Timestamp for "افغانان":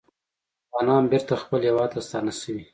0.67-1.03